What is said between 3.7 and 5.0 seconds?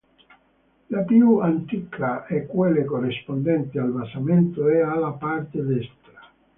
al basamento e